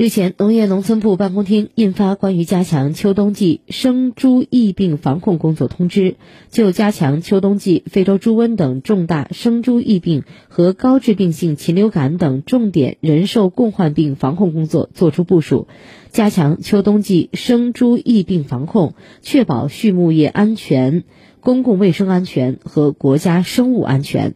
[0.00, 6.16] 日前，农业农村部办公厅印发关于加强秋冬季生猪疫病防控工作通知，
[6.48, 15.68] 就加强秋冬季非洲猪瘟等重大生猪疫病和高致病性禽流感等重点人兽共患病防控工作作出部署，
[16.08, 21.04] 加强秋冬季生猪疫病防控，确保畜牧业安全、
[21.40, 24.34] 公共卫生安全和国家生物安全。